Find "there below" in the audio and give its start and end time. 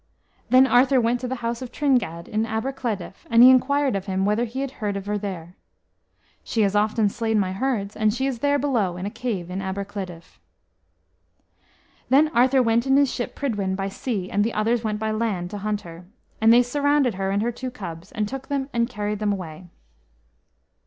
8.39-8.97